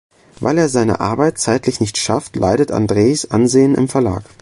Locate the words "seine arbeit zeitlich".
0.67-1.79